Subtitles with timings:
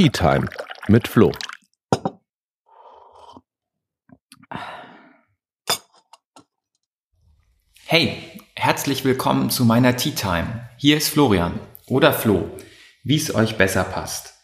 [0.00, 0.48] Tea Time
[0.88, 1.30] mit Flo.
[7.84, 8.16] Hey,
[8.56, 10.70] herzlich willkommen zu meiner Tea Time.
[10.78, 12.48] Hier ist Florian oder Flo,
[13.04, 14.36] wie es euch besser passt.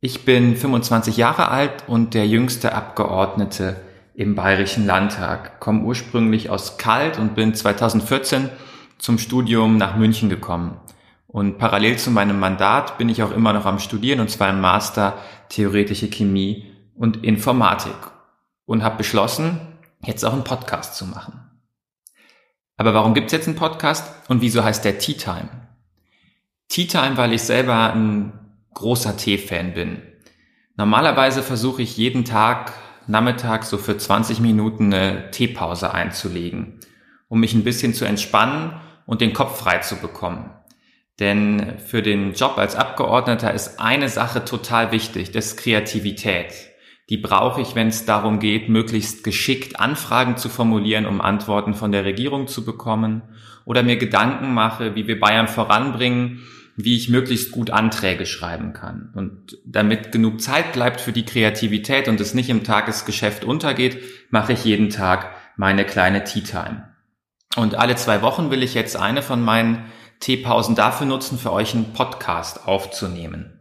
[0.00, 3.76] Ich bin 25 Jahre alt und der jüngste Abgeordnete
[4.14, 8.48] im Bayerischen Landtag, komme ursprünglich aus Kalt und bin 2014
[8.96, 10.80] zum Studium nach München gekommen.
[11.28, 14.60] Und parallel zu meinem Mandat bin ich auch immer noch am Studieren und zwar im
[14.60, 15.18] Master
[15.50, 17.96] Theoretische Chemie und Informatik
[18.64, 19.60] und habe beschlossen,
[20.02, 21.40] jetzt auch einen Podcast zu machen.
[22.78, 25.48] Aber warum gibt's jetzt einen Podcast und wieso heißt der Tea Time?
[26.68, 28.32] Tea Time, weil ich selber ein
[28.74, 30.02] großer Tee-Fan bin.
[30.76, 32.72] Normalerweise versuche ich jeden Tag
[33.06, 36.80] Nachmittag so für 20 Minuten eine Teepause einzulegen,
[37.28, 40.50] um mich ein bisschen zu entspannen und den Kopf frei zu bekommen.
[41.20, 46.52] Denn für den Job als Abgeordneter ist eine Sache total wichtig, das ist Kreativität.
[47.10, 51.90] Die brauche ich, wenn es darum geht, möglichst geschickt Anfragen zu formulieren, um Antworten von
[51.90, 53.22] der Regierung zu bekommen
[53.64, 56.42] oder mir Gedanken mache, wie wir Bayern voranbringen,
[56.76, 59.10] wie ich möglichst gut Anträge schreiben kann.
[59.14, 63.98] Und damit genug Zeit bleibt für die Kreativität und es nicht im Tagesgeschäft untergeht,
[64.30, 66.88] mache ich jeden Tag meine kleine Tea Time.
[67.56, 69.86] Und alle zwei Wochen will ich jetzt eine von meinen
[70.20, 73.58] Teepausen dafür nutzen, für euch einen Podcast aufzunehmen.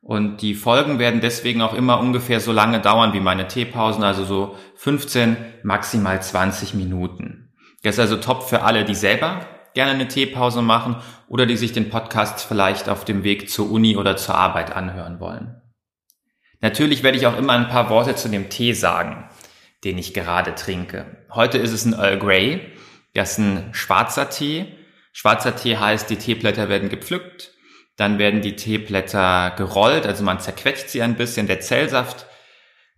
[0.00, 4.24] Und die Folgen werden deswegen auch immer ungefähr so lange dauern wie meine Teepausen, also
[4.24, 7.52] so 15, maximal 20 Minuten.
[7.82, 11.72] Das ist also top für alle, die selber gerne eine Teepause machen oder die sich
[11.72, 15.60] den Podcast vielleicht auf dem Weg zur Uni oder zur Arbeit anhören wollen.
[16.60, 19.28] Natürlich werde ich auch immer ein paar Worte zu dem Tee sagen,
[19.84, 21.24] den ich gerade trinke.
[21.30, 22.72] Heute ist es ein Earl Grey,
[23.14, 24.66] das ist ein schwarzer Tee
[25.16, 27.52] Schwarzer Tee heißt, die Teeblätter werden gepflückt,
[27.96, 32.26] dann werden die Teeblätter gerollt, also man zerquetscht sie ein bisschen, der Zellsaft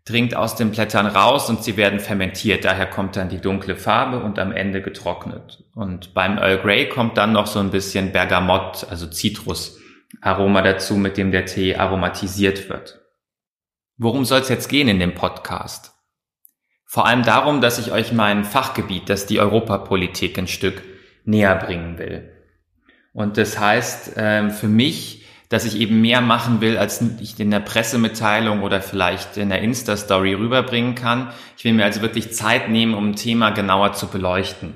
[0.06, 2.64] dringt aus den Blättern raus und sie werden fermentiert.
[2.64, 5.64] Daher kommt dann die dunkle Farbe und am Ende getrocknet.
[5.74, 11.18] Und beim Earl Grey kommt dann noch so ein bisschen Bergamott, also Zitrusaroma dazu, mit
[11.18, 13.00] dem der Tee aromatisiert wird.
[13.98, 15.92] Worum soll es jetzt gehen in dem Podcast?
[16.86, 20.82] Vor allem darum, dass ich euch mein Fachgebiet, das die Europapolitik ein Stück
[21.26, 22.30] näher bringen will.
[23.12, 27.50] Und das heißt ähm, für mich, dass ich eben mehr machen will, als ich in
[27.50, 31.30] der Pressemitteilung oder vielleicht in der Insta-Story rüberbringen kann.
[31.56, 34.74] Ich will mir also wirklich Zeit nehmen, um ein Thema genauer zu beleuchten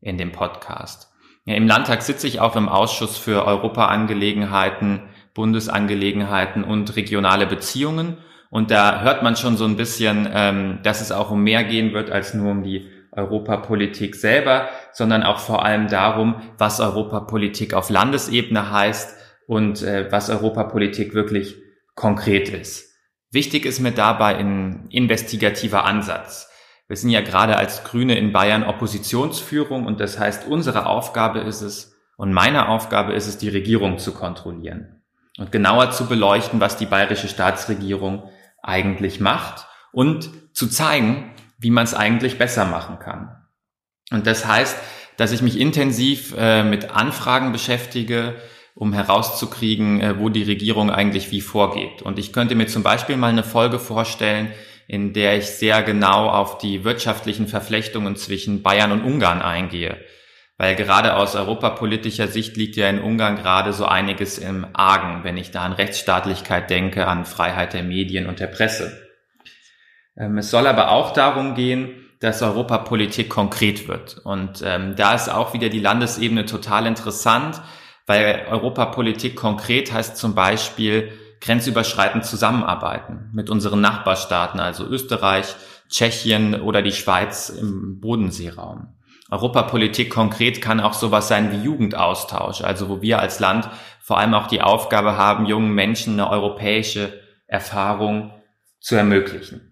[0.00, 1.10] in dem Podcast.
[1.46, 5.00] Ja, Im Landtag sitze ich auch im Ausschuss für Europaangelegenheiten,
[5.32, 8.18] Bundesangelegenheiten und regionale Beziehungen.
[8.50, 11.94] Und da hört man schon so ein bisschen, ähm, dass es auch um mehr gehen
[11.94, 17.90] wird als nur um die Europapolitik selber, sondern auch vor allem darum, was Europapolitik auf
[17.90, 19.16] Landesebene heißt
[19.46, 21.56] und äh, was Europapolitik wirklich
[21.94, 22.90] konkret ist.
[23.32, 26.50] Wichtig ist mir dabei ein investigativer Ansatz.
[26.88, 31.62] Wir sind ja gerade als Grüne in Bayern Oppositionsführung und das heißt, unsere Aufgabe ist
[31.62, 35.02] es und meine Aufgabe ist es, die Regierung zu kontrollieren
[35.38, 38.28] und genauer zu beleuchten, was die bayerische Staatsregierung
[38.62, 43.36] eigentlich macht und zu zeigen, wie man es eigentlich besser machen kann.
[44.10, 44.76] Und das heißt,
[45.16, 48.36] dass ich mich intensiv äh, mit Anfragen beschäftige,
[48.74, 52.02] um herauszukriegen, äh, wo die Regierung eigentlich wie vorgeht.
[52.02, 54.52] Und ich könnte mir zum Beispiel mal eine Folge vorstellen,
[54.88, 59.98] in der ich sehr genau auf die wirtschaftlichen Verflechtungen zwischen Bayern und Ungarn eingehe.
[60.56, 65.36] Weil gerade aus europapolitischer Sicht liegt ja in Ungarn gerade so einiges im Argen, wenn
[65.36, 69.09] ich da an Rechtsstaatlichkeit denke, an Freiheit der Medien und der Presse.
[70.20, 74.18] Ähm, es soll aber auch darum gehen, dass Europapolitik konkret wird.
[74.18, 77.60] Und ähm, da ist auch wieder die Landesebene total interessant,
[78.06, 85.56] weil Europapolitik konkret heißt zum Beispiel grenzüberschreitend zusammenarbeiten mit unseren Nachbarstaaten, also Österreich,
[85.88, 88.88] Tschechien oder die Schweiz im Bodenseeraum.
[89.30, 93.70] Europapolitik konkret kann auch sowas sein wie Jugendaustausch, also wo wir als Land
[94.00, 98.32] vor allem auch die Aufgabe haben, jungen Menschen eine europäische Erfahrung
[98.80, 99.69] zu ermöglichen.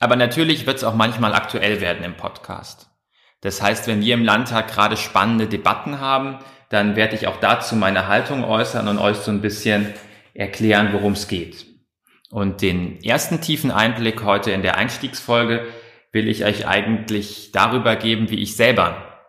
[0.00, 2.90] Aber natürlich wird es auch manchmal aktuell werden im Podcast.
[3.42, 6.38] Das heißt, wenn wir im Landtag gerade spannende Debatten haben,
[6.70, 9.92] dann werde ich auch dazu meine Haltung äußern und euch so ein bisschen
[10.34, 11.66] erklären, worum es geht.
[12.30, 15.66] Und den ersten tiefen Einblick heute in der Einstiegsfolge
[16.12, 19.20] will ich euch eigentlich darüber geben, wie ich selber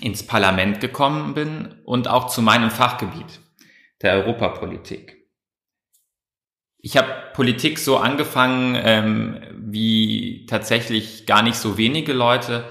[0.00, 3.40] ins Parlament gekommen bin und auch zu meinem Fachgebiet,
[4.02, 5.19] der Europapolitik.
[6.82, 12.64] Ich habe Politik so angefangen ähm, wie tatsächlich gar nicht so wenige Leute,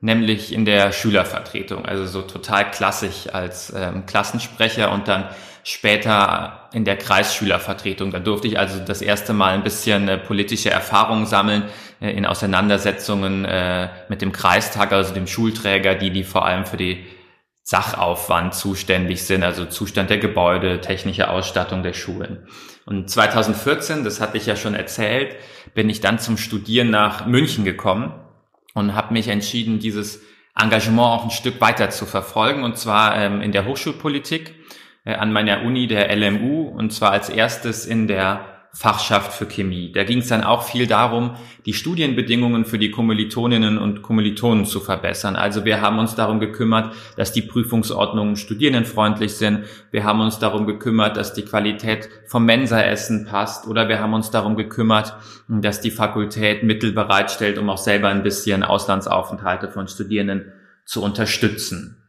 [0.00, 1.86] nämlich in der Schülervertretung.
[1.86, 5.30] Also so total klassisch als ähm, Klassensprecher und dann
[5.62, 8.10] später in der Kreisschülervertretung.
[8.10, 11.64] Da durfte ich also das erste Mal ein bisschen äh, politische Erfahrung sammeln
[12.02, 16.76] äh, in Auseinandersetzungen äh, mit dem Kreistag, also dem Schulträger, die die vor allem für
[16.76, 17.06] die
[17.66, 22.46] Sachaufwand zuständig sind, also Zustand der Gebäude, technische Ausstattung der Schulen.
[22.84, 25.34] Und 2014, das hatte ich ja schon erzählt,
[25.72, 28.12] bin ich dann zum Studieren nach München gekommen
[28.74, 30.20] und habe mich entschieden, dieses
[30.54, 34.54] Engagement auch ein Stück weiter zu verfolgen, und zwar ähm, in der Hochschulpolitik
[35.06, 39.92] äh, an meiner Uni der LMU, und zwar als erstes in der Fachschaft für Chemie.
[39.92, 44.80] Da ging es dann auch viel darum, die Studienbedingungen für die Kommilitoninnen und Kommilitonen zu
[44.80, 45.36] verbessern.
[45.36, 49.66] Also wir haben uns darum gekümmert, dass die Prüfungsordnungen studierendenfreundlich sind.
[49.92, 53.68] Wir haben uns darum gekümmert, dass die Qualität vom Mensaessen passt.
[53.68, 55.14] Oder wir haben uns darum gekümmert,
[55.46, 60.52] dass die Fakultät Mittel bereitstellt, um auch selber ein bisschen Auslandsaufenthalte von Studierenden
[60.84, 62.03] zu unterstützen.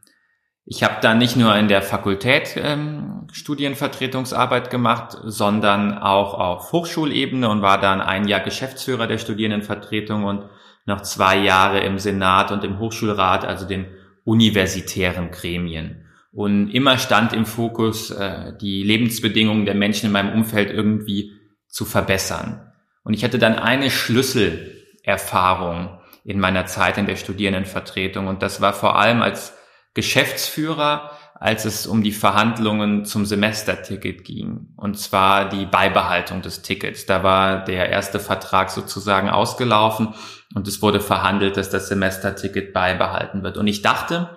[0.68, 7.48] Ich habe da nicht nur in der Fakultät ähm, Studienvertretungsarbeit gemacht, sondern auch auf Hochschulebene
[7.48, 10.42] und war dann ein Jahr Geschäftsführer der Studierendenvertretung und
[10.84, 13.86] noch zwei Jahre im Senat und im Hochschulrat, also den
[14.24, 16.04] universitären Gremien.
[16.32, 21.30] Und immer stand im Fokus, äh, die Lebensbedingungen der Menschen in meinem Umfeld irgendwie
[21.68, 22.72] zu verbessern.
[23.04, 28.72] Und ich hatte dann eine Schlüsselerfahrung in meiner Zeit in der Studierendenvertretung und das war
[28.72, 29.56] vor allem als
[29.96, 31.10] Geschäftsführer,
[31.40, 34.68] als es um die Verhandlungen zum Semesterticket ging.
[34.76, 37.06] Und zwar die Beibehaltung des Tickets.
[37.06, 40.14] Da war der erste Vertrag sozusagen ausgelaufen
[40.54, 43.56] und es wurde verhandelt, dass das Semesterticket beibehalten wird.
[43.56, 44.36] Und ich dachte,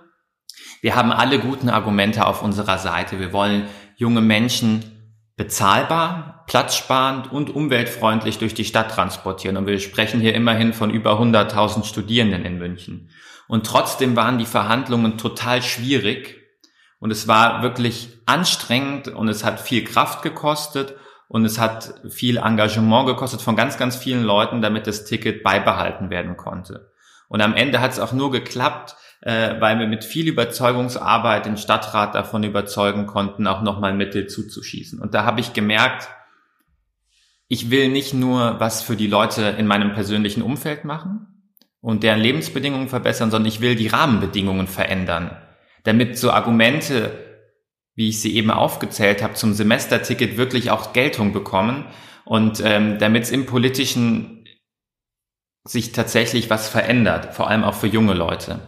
[0.82, 3.20] wir haben alle guten Argumente auf unserer Seite.
[3.20, 3.68] Wir wollen
[3.98, 4.99] junge Menschen
[5.40, 9.56] bezahlbar, platzsparend und umweltfreundlich durch die Stadt transportieren.
[9.56, 13.10] Und wir sprechen hier immerhin von über 100.000 Studierenden in München.
[13.48, 16.42] Und trotzdem waren die Verhandlungen total schwierig.
[17.00, 20.96] Und es war wirklich anstrengend und es hat viel Kraft gekostet
[21.30, 26.10] und es hat viel Engagement gekostet von ganz, ganz vielen Leuten, damit das Ticket beibehalten
[26.10, 26.92] werden konnte.
[27.30, 31.58] Und am Ende hat es auch nur geklappt, äh, weil wir mit viel Überzeugungsarbeit den
[31.58, 35.00] Stadtrat davon überzeugen konnten, auch nochmal Mittel zuzuschießen.
[35.00, 36.10] Und da habe ich gemerkt,
[37.48, 41.30] ich will nicht nur was für die Leute in meinem persönlichen Umfeld machen,
[41.82, 45.38] und deren Lebensbedingungen verbessern, sondern ich will die Rahmenbedingungen verändern,
[45.84, 47.12] damit so Argumente,
[47.96, 51.86] wie ich sie eben aufgezählt habe, zum Semesterticket wirklich auch Geltung bekommen
[52.26, 54.46] und ähm, damit es im politischen
[55.64, 58.60] sich tatsächlich was verändert, vor allem auch für junge Leute.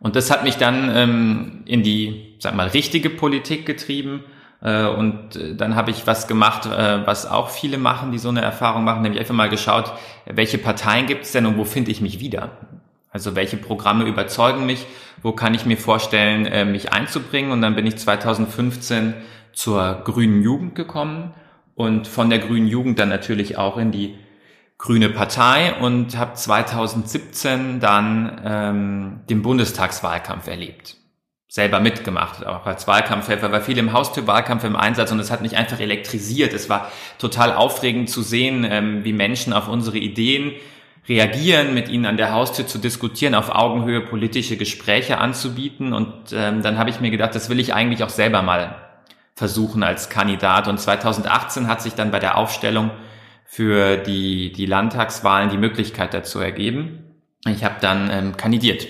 [0.00, 4.24] Und das hat mich dann ähm, in die, sag mal, richtige Politik getrieben
[4.62, 8.28] äh, und äh, dann habe ich was gemacht, äh, was auch viele machen, die so
[8.28, 9.92] eine Erfahrung machen, nämlich einfach mal geschaut,
[10.26, 12.50] welche Parteien gibt es denn und wo finde ich mich wieder?
[13.10, 14.86] Also welche Programme überzeugen mich,
[15.22, 17.50] wo kann ich mir vorstellen, mich einzubringen?
[17.50, 19.14] Und dann bin ich 2015
[19.52, 21.34] zur Grünen Jugend gekommen
[21.74, 24.14] und von der Grünen Jugend dann natürlich auch in die
[24.80, 30.96] Grüne Partei und habe 2017 dann ähm, den Bundestagswahlkampf erlebt
[31.50, 35.56] selber mitgemacht, auch als Wahlkampfhelfer, war viel im Haustürwahlkampf im Einsatz und es hat mich
[35.56, 36.52] einfach elektrisiert.
[36.54, 40.52] Es war total aufregend zu sehen, ähm, wie Menschen auf unsere Ideen
[41.08, 45.92] reagieren, mit ihnen an der Haustür zu diskutieren, auf Augenhöhe politische Gespräche anzubieten.
[45.92, 48.76] Und ähm, dann habe ich mir gedacht, das will ich eigentlich auch selber mal
[49.34, 50.68] versuchen als Kandidat.
[50.68, 52.92] Und 2018 hat sich dann bei der Aufstellung
[53.52, 57.16] für die, die Landtagswahlen die Möglichkeit dazu ergeben.
[57.48, 58.86] Ich habe dann ähm, kandidiert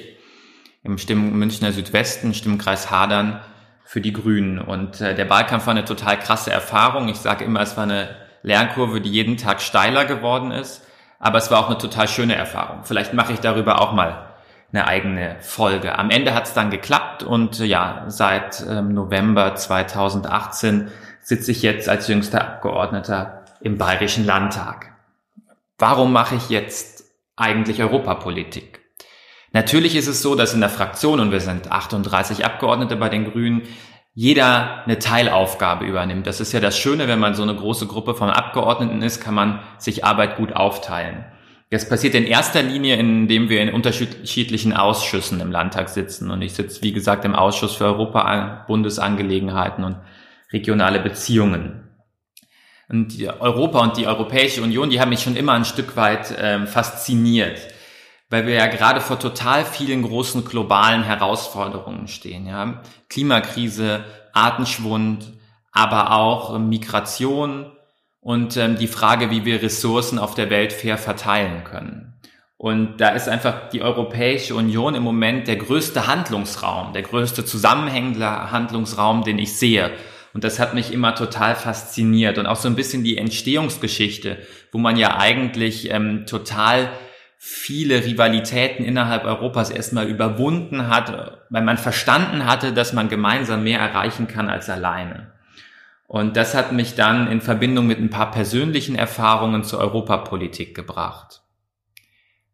[0.82, 3.40] im Stimm Münchner Südwesten, Stimmkreis Hadern
[3.86, 4.58] für die Grünen.
[4.58, 7.08] Und äh, der Wahlkampf war eine total krasse Erfahrung.
[7.08, 10.86] Ich sage immer, es war eine Lernkurve, die jeden Tag steiler geworden ist.
[11.18, 12.84] Aber es war auch eine total schöne Erfahrung.
[12.84, 14.26] Vielleicht mache ich darüber auch mal
[14.74, 15.98] eine eigene Folge.
[15.98, 20.90] Am Ende hat es dann geklappt und äh, ja, seit ähm, November 2018
[21.22, 24.92] sitze ich jetzt als jüngster Abgeordneter im Bayerischen Landtag.
[25.78, 27.04] Warum mache ich jetzt
[27.36, 28.80] eigentlich Europapolitik?
[29.52, 33.30] Natürlich ist es so, dass in der Fraktion, und wir sind 38 Abgeordnete bei den
[33.30, 33.62] Grünen,
[34.12, 36.26] jeder eine Teilaufgabe übernimmt.
[36.26, 39.34] Das ist ja das Schöne, wenn man so eine große Gruppe von Abgeordneten ist, kann
[39.34, 41.24] man sich Arbeit gut aufteilen.
[41.70, 46.30] Das passiert in erster Linie, indem wir in unterschiedlichen Ausschüssen im Landtag sitzen.
[46.30, 49.96] Und ich sitze, wie gesagt, im Ausschuss für Europa, Bundesangelegenheiten und
[50.52, 51.89] regionale Beziehungen.
[52.90, 56.66] Und Europa und die Europäische Union, die haben mich schon immer ein Stück weit äh,
[56.66, 57.60] fasziniert
[58.30, 62.46] weil wir ja gerade vor total vielen großen globalen Herausforderungen stehen.
[62.46, 62.80] Ja?
[63.08, 65.32] Klimakrise, Artenschwund,
[65.72, 67.72] aber auch Migration
[68.20, 72.14] und ähm, die Frage, wie wir Ressourcen auf der Welt fair verteilen können.
[72.56, 78.52] Und da ist einfach die Europäische Union im Moment der größte Handlungsraum, der größte zusammenhängende
[78.52, 79.90] Handlungsraum, den ich sehe.
[80.32, 84.38] Und das hat mich immer total fasziniert und auch so ein bisschen die Entstehungsgeschichte,
[84.70, 86.90] wo man ja eigentlich ähm, total
[87.36, 93.80] viele Rivalitäten innerhalb Europas erstmal überwunden hat, weil man verstanden hatte, dass man gemeinsam mehr
[93.80, 95.32] erreichen kann als alleine.
[96.06, 101.40] Und das hat mich dann in Verbindung mit ein paar persönlichen Erfahrungen zur Europapolitik gebracht.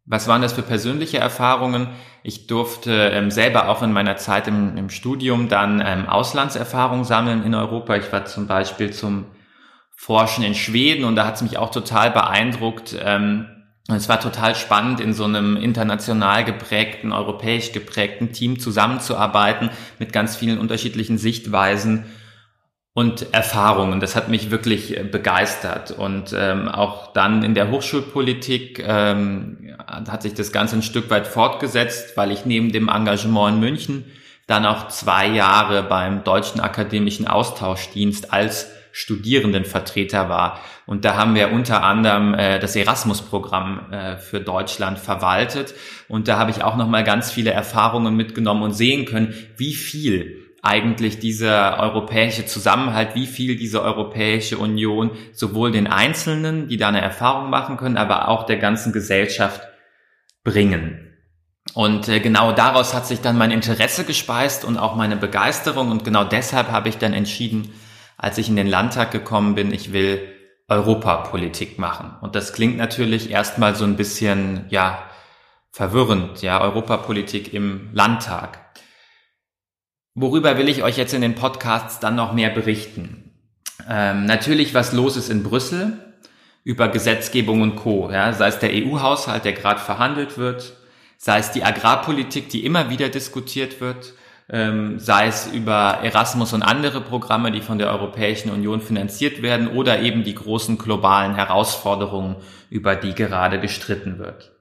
[0.07, 1.89] Was waren das für persönliche Erfahrungen?
[2.23, 7.43] Ich durfte ähm, selber auch in meiner Zeit im, im Studium dann ähm, Auslandserfahrung sammeln
[7.45, 7.97] in Europa.
[7.97, 9.27] Ich war zum Beispiel zum
[9.97, 12.97] Forschen in Schweden und da hat es mich auch total beeindruckt.
[13.03, 13.47] Ähm,
[13.89, 20.37] es war total spannend, in so einem international geprägten, europäisch geprägten Team zusammenzuarbeiten mit ganz
[20.37, 22.05] vielen unterschiedlichen Sichtweisen
[22.97, 24.01] und Erfahrungen.
[24.01, 25.91] Das hat mich wirklich äh, begeistert.
[25.91, 31.27] Und ähm, auch dann in der Hochschulpolitik ähm, hat sich das Ganze ein Stück weit
[31.27, 34.05] fortgesetzt, weil ich neben dem Engagement in München
[34.47, 40.59] dann auch zwei Jahre beim Deutschen Akademischen Austauschdienst als Studierendenvertreter war.
[40.87, 45.75] Und da haben wir unter anderem äh, das Erasmus-Programm äh, für Deutschland verwaltet.
[46.09, 50.46] Und da habe ich auch nochmal ganz viele Erfahrungen mitgenommen und sehen können, wie viel
[50.67, 57.01] eigentlich dieser europäische Zusammenhalt, wie viel diese Europäische Union sowohl den Einzelnen, die da eine
[57.01, 59.63] Erfahrung machen können, aber auch der ganzen Gesellschaft
[60.45, 61.15] bringen.
[61.75, 65.91] Und äh, genau daraus hat sich dann mein Interesse gespeist und auch meine Begeisterung.
[65.91, 67.73] Und genau deshalb habe ich dann entschieden,
[68.17, 70.21] als ich in den Landtag gekommen bin, ich will
[70.69, 72.17] Europapolitik machen.
[72.21, 75.05] Und das klingt natürlich erstmal so ein bisschen, ja,
[75.71, 78.66] verwirrend, ja, Europapolitik im Landtag.
[80.19, 83.35] Worüber will ich euch jetzt in den Podcasts dann noch mehr berichten?
[83.87, 85.99] Ähm, natürlich, was los ist in Brüssel
[86.65, 88.11] über Gesetzgebung und Co.
[88.11, 90.73] Ja, sei es der EU-Haushalt, der gerade verhandelt wird,
[91.19, 94.15] sei es die Agrarpolitik, die immer wieder diskutiert wird,
[94.49, 99.69] ähm, sei es über Erasmus und andere Programme, die von der Europäischen Union finanziert werden,
[99.69, 102.37] oder eben die großen globalen Herausforderungen,
[102.71, 104.56] über die gerade gestritten wird.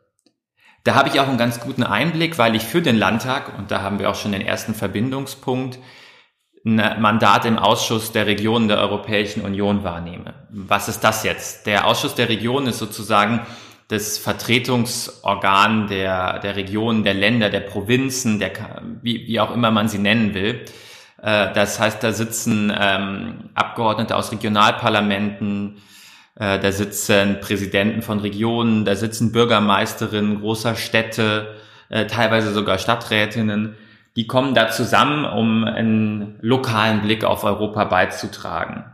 [0.86, 3.82] Da habe ich auch einen ganz guten Einblick, weil ich für den Landtag, und da
[3.82, 5.80] haben wir auch schon den ersten Verbindungspunkt,
[6.64, 10.36] ein Mandat im Ausschuss der Regionen der Europäischen Union wahrnehme.
[10.52, 11.66] Was ist das jetzt?
[11.66, 13.42] Der Ausschuss der Regionen ist sozusagen
[13.88, 18.52] das Vertretungsorgan der, der Regionen, der Länder, der Provinzen, der,
[19.02, 20.66] wie, wie auch immer man sie nennen will.
[21.20, 25.82] Äh, das heißt, da sitzen ähm, Abgeordnete aus Regionalparlamenten,
[26.36, 31.56] äh, da sitzen Präsidenten von Regionen, da sitzen Bürgermeisterinnen großer Städte,
[31.90, 33.76] äh, teilweise sogar Stadträtinnen.
[34.16, 38.86] Die kommen da zusammen, um einen lokalen Blick auf Europa beizutragen.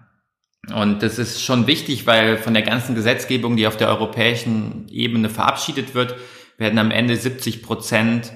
[0.76, 5.30] Und das ist schon wichtig, weil von der ganzen Gesetzgebung, die auf der europäischen Ebene
[5.30, 6.16] verabschiedet wird,
[6.58, 8.32] werden am Ende 70 Prozent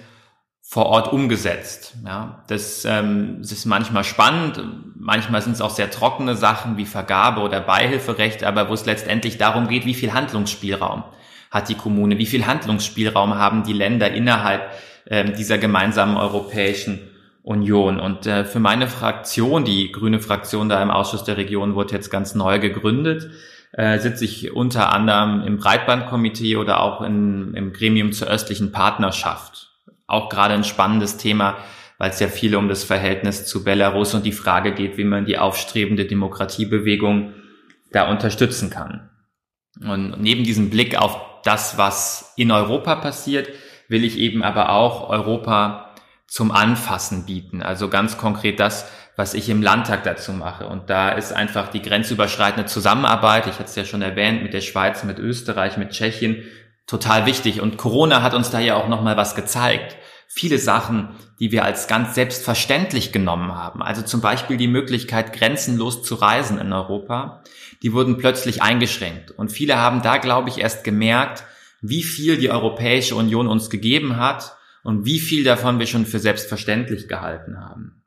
[0.75, 1.95] vor Ort umgesetzt.
[2.05, 4.61] Ja, das, ähm, das ist manchmal spannend,
[4.99, 9.37] manchmal sind es auch sehr trockene Sachen wie Vergabe oder Beihilferecht, aber wo es letztendlich
[9.37, 11.05] darum geht, wie viel Handlungsspielraum
[11.49, 14.69] hat die Kommune, wie viel Handlungsspielraum haben die Länder innerhalb
[15.07, 16.99] ähm, dieser gemeinsamen Europäischen
[17.41, 17.97] Union.
[17.97, 22.11] Und äh, für meine Fraktion, die grüne Fraktion da im Ausschuss der Region wurde jetzt
[22.11, 23.29] ganz neu gegründet,
[23.71, 29.64] äh, sitze ich unter anderem im Breitbandkomitee oder auch in, im Gremium zur östlichen Partnerschaft
[30.07, 31.57] auch gerade ein spannendes Thema,
[31.97, 35.25] weil es ja viel um das Verhältnis zu Belarus und die Frage geht, wie man
[35.25, 37.33] die aufstrebende Demokratiebewegung
[37.91, 39.09] da unterstützen kann.
[39.81, 43.49] Und neben diesem Blick auf das, was in Europa passiert,
[43.87, 45.93] will ich eben aber auch Europa
[46.27, 47.61] zum Anfassen bieten.
[47.61, 50.67] Also ganz konkret das, was ich im Landtag dazu mache.
[50.67, 54.61] Und da ist einfach die grenzüberschreitende Zusammenarbeit, ich hatte es ja schon erwähnt, mit der
[54.61, 56.43] Schweiz, mit Österreich, mit Tschechien,
[56.87, 57.61] total wichtig.
[57.61, 59.97] Und Corona hat uns da ja auch nochmal was gezeigt.
[60.27, 66.03] Viele Sachen, die wir als ganz selbstverständlich genommen haben, also zum Beispiel die Möglichkeit, grenzenlos
[66.03, 67.43] zu reisen in Europa,
[67.83, 69.31] die wurden plötzlich eingeschränkt.
[69.31, 71.43] Und viele haben da, glaube ich, erst gemerkt,
[71.81, 76.19] wie viel die Europäische Union uns gegeben hat und wie viel davon wir schon für
[76.19, 78.03] selbstverständlich gehalten haben.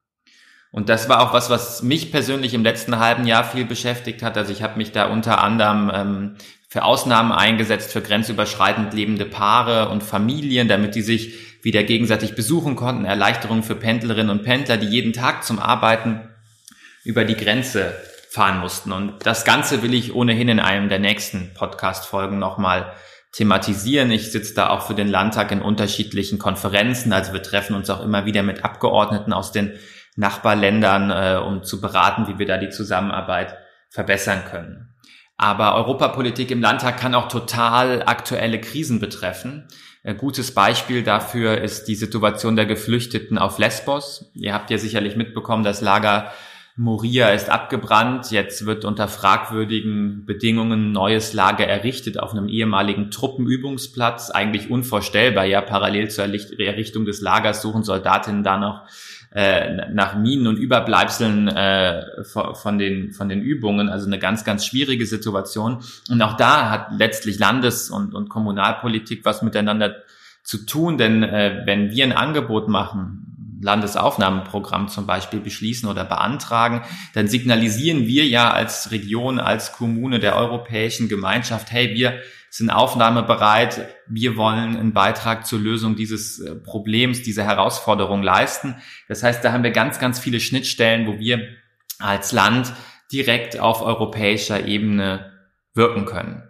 [0.71, 4.37] Und das war auch was, was mich persönlich im letzten halben Jahr viel beschäftigt hat.
[4.37, 6.37] Also ich habe mich da unter anderem ähm,
[6.69, 12.77] für Ausnahmen eingesetzt für grenzüberschreitend lebende Paare und Familien, damit die sich wieder gegenseitig besuchen
[12.77, 16.29] konnten, Erleichterungen für Pendlerinnen und Pendler, die jeden Tag zum Arbeiten
[17.05, 17.95] über die Grenze
[18.31, 18.93] fahren mussten.
[18.93, 22.93] Und das Ganze will ich ohnehin in einem der nächsten Podcast-Folgen nochmal
[23.33, 24.11] thematisieren.
[24.11, 27.13] Ich sitze da auch für den Landtag in unterschiedlichen Konferenzen.
[27.15, 29.73] Also wir treffen uns auch immer wieder mit Abgeordneten aus den
[30.17, 33.57] Nachbarländern, äh, um zu beraten, wie wir da die Zusammenarbeit
[33.89, 34.95] verbessern können.
[35.39, 39.69] Aber Europapolitik im Landtag kann auch total aktuelle Krisen betreffen.
[40.03, 44.31] Ein gutes Beispiel dafür ist die Situation der Geflüchteten auf Lesbos.
[44.35, 46.33] Ihr habt ja sicherlich mitbekommen, das Lager
[46.81, 53.11] Moria ist abgebrannt, jetzt wird unter fragwürdigen Bedingungen ein neues Lager errichtet auf einem ehemaligen
[53.11, 54.31] Truppenübungsplatz.
[54.31, 58.83] Eigentlich unvorstellbar, ja, parallel zur Errichtung des Lagers suchen Soldatinnen da noch
[59.31, 63.89] äh, nach Minen und Überbleibseln äh, von, den, von den Übungen.
[63.89, 65.83] Also eine ganz, ganz schwierige Situation.
[66.11, 69.97] Und auch da hat letztlich Landes- und, und Kommunalpolitik was miteinander
[70.43, 76.83] zu tun, denn äh, wenn wir ein Angebot machen, Landesaufnahmeprogramm zum Beispiel beschließen oder beantragen,
[77.13, 83.89] dann signalisieren wir ja als Region, als Kommune der europäischen Gemeinschaft, hey, wir sind aufnahmebereit,
[84.07, 88.77] wir wollen einen Beitrag zur Lösung dieses äh, Problems, dieser Herausforderung leisten.
[89.09, 91.47] Das heißt, da haben wir ganz, ganz viele Schnittstellen, wo wir
[91.99, 92.73] als Land
[93.13, 95.33] direkt auf europäischer Ebene
[95.75, 96.43] wirken können.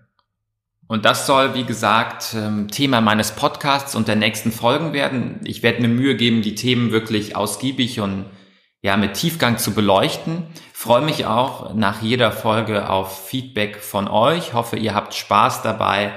[0.86, 5.40] Und das soll, wie gesagt, ähm, Thema meines Podcasts und der nächsten Folgen werden.
[5.44, 8.24] Ich werde mir Mühe geben, die Themen wirklich ausgiebig und
[8.80, 10.46] ja, mit Tiefgang zu beleuchten.
[10.72, 14.54] Freue mich auch nach jeder Folge auf Feedback von euch.
[14.54, 16.12] Hoffe, ihr habt Spaß dabei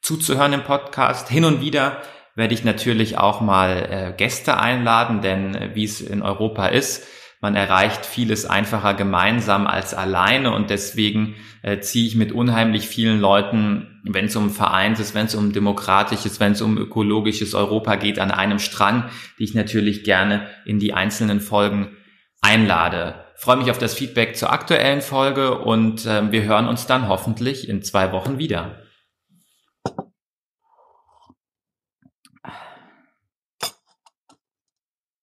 [0.00, 1.28] zuzuhören im Podcast.
[1.28, 1.98] Hin und wieder
[2.34, 7.06] werde ich natürlich auch mal äh, Gäste einladen, denn äh, wie es in Europa ist,
[7.40, 13.20] man erreicht vieles einfacher gemeinsam als alleine und deswegen äh, ziehe ich mit unheimlich vielen
[13.20, 17.96] Leuten, wenn es um Vereins ist, wenn es um demokratisches, wenn es um ökologisches Europa
[17.96, 19.04] geht, an einem Strang,
[19.38, 21.96] die ich natürlich gerne in die einzelnen Folgen
[22.40, 23.14] einlade.
[23.34, 27.68] freue mich auf das Feedback zur aktuellen Folge und äh, wir hören uns dann hoffentlich
[27.68, 28.76] in zwei Wochen wieder.